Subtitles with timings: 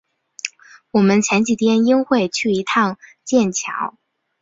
[0.89, 3.99] 我们前几天应该会去一趟剑桥